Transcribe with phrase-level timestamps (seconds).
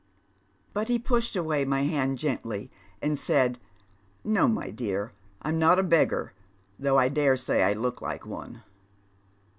[0.25, 2.71] *" But he pushed away my hand gently,
[3.03, 3.59] and said,'
[4.23, 5.11] No, my dear,
[5.43, 6.33] I'm not a beggar,
[6.79, 8.63] though I dare eay I look like one.'